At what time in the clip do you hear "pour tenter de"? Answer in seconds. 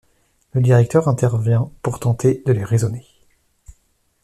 1.83-2.53